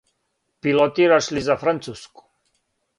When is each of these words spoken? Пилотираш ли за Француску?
Пилотираш 0.61 1.25
ли 1.37 1.41
за 1.49 1.55
Француску? 1.65 2.21